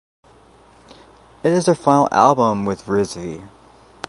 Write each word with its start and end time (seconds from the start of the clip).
It 1.43 1.51
is 1.51 1.65
their 1.67 1.75
final 1.75 2.07
album 2.11 2.65
with 2.65 2.87
Rizvi. 2.87 3.47